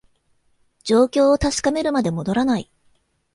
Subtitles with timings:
[0.83, 2.71] 状況を確かめるまで戻らない